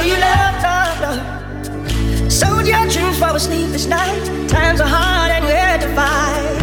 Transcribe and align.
for 0.00 0.06
your 0.06 0.18
love, 0.18 1.00
love, 1.04 2.32
Soldier 2.32 2.80
dreams 2.88 3.18
for 3.18 3.36
a 3.36 3.40
sleepless 3.40 3.86
night. 3.86 4.24
Times 4.48 4.80
are 4.80 4.88
hard 4.88 5.30
and 5.30 5.44
you 5.44 5.52
had 5.52 5.80
to 5.84 5.90
fight. 5.98 6.56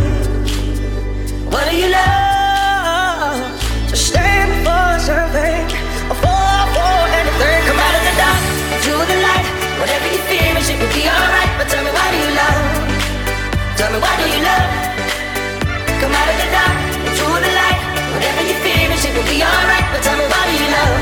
What 1.54 1.70
do 1.70 1.74
you 1.78 1.90
love? 1.94 3.38
To 3.92 3.96
stand 3.96 4.52
for 4.66 4.86
something. 5.10 5.66
A 6.14 6.16
fall 6.24 6.66
for 6.74 6.98
anything. 7.20 7.62
Come 7.70 7.80
out 7.86 7.96
of 8.00 8.04
the 8.10 8.16
dark 8.22 8.42
into 8.74 8.94
the 9.06 9.18
light. 9.28 9.48
Whatever 9.82 10.08
you 10.14 10.22
fear, 10.30 10.58
it 10.58 10.78
will 10.82 10.94
be 10.98 11.06
alright. 11.06 11.52
But 11.60 11.68
tell 11.70 11.84
me 11.86 11.92
why 11.94 12.08
do 12.14 12.18
you 12.26 12.32
love? 12.42 12.66
Tell 13.78 13.90
me 13.94 14.00
why 14.02 14.14
do 14.18 14.26
you 14.34 14.42
love? 14.50 14.70
Come 16.02 16.14
out 16.20 16.30
of 16.32 16.38
the 16.42 16.48
dark 16.58 16.78
into 17.06 17.26
the 17.46 17.52
light. 17.62 17.82
Whatever 18.18 18.42
you 18.50 18.56
fear, 18.66 18.90
it 18.90 19.14
will 19.14 19.30
be 19.30 19.40
alright. 19.46 19.86
But 19.94 20.02
tell 20.02 20.18
me 20.18 20.26
why 20.26 20.42
do 20.50 20.54
you 20.58 20.70
love? 20.74 20.98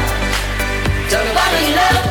Tell 1.07 1.23
me 1.23 1.31
why 1.31 1.47
do 1.55 1.59
you 1.63 1.75
love? 1.79 2.04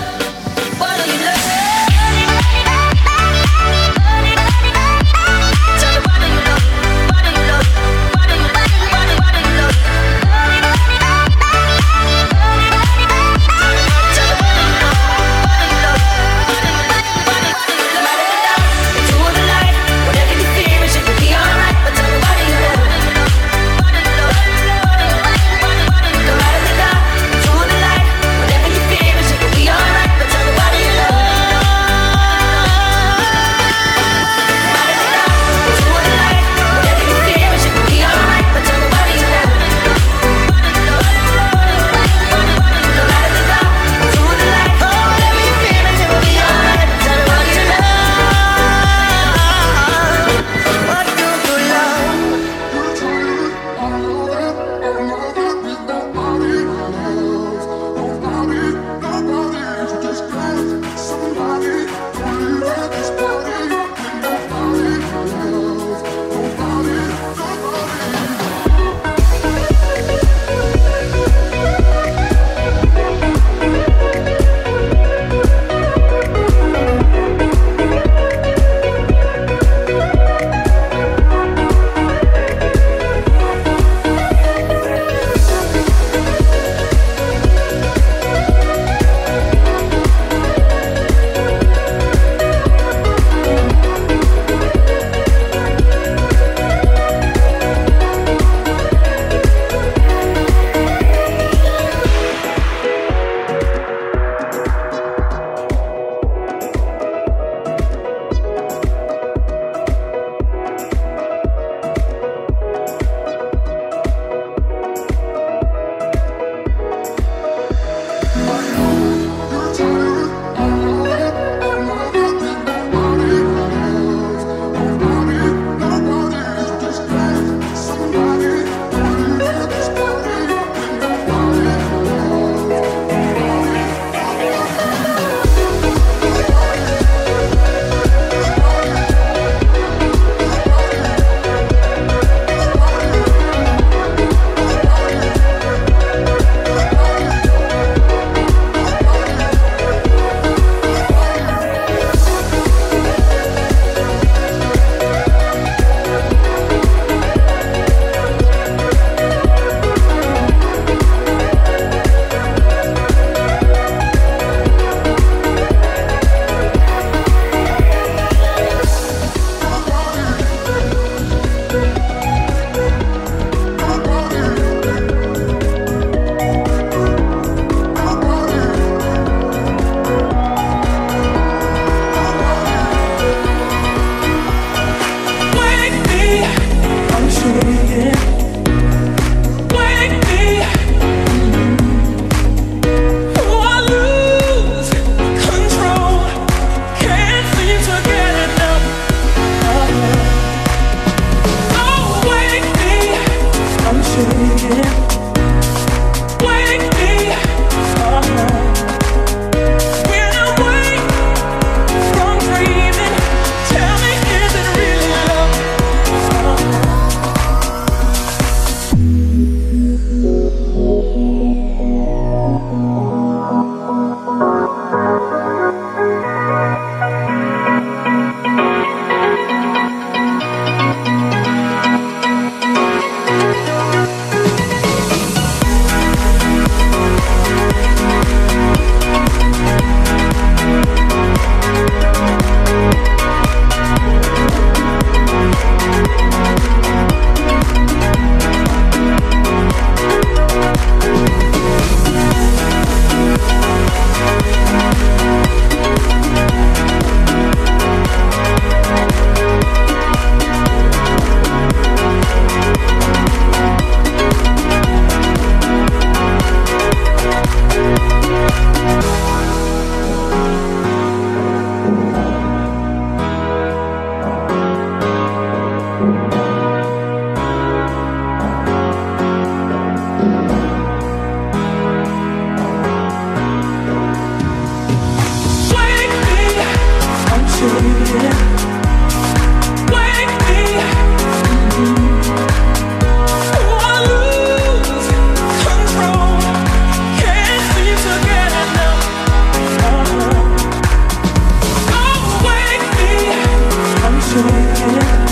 joy. 304.35 305.24